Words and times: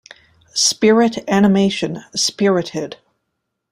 Spirit 0.55 1.19
animation 1.29 1.99
Spirited. 2.15 2.97